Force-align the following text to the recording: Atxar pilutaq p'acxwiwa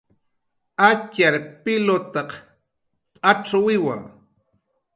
Atxar 0.89 1.35
pilutaq 1.63 2.29
p'acxwiwa 3.21 3.97